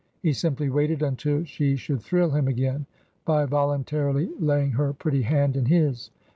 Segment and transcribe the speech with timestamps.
[0.23, 2.87] He simply waited until she should thrill him again
[3.23, 6.09] by voluntarily laying her pretty hand in his.